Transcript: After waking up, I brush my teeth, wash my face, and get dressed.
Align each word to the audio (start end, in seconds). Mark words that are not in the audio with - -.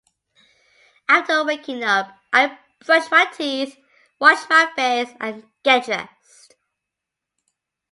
After 1.07 1.45
waking 1.45 1.83
up, 1.83 2.11
I 2.33 2.57
brush 2.83 3.11
my 3.11 3.25
teeth, 3.25 3.77
wash 4.17 4.49
my 4.49 4.67
face, 4.75 5.11
and 5.19 5.43
get 5.61 5.85
dressed. 5.85 6.55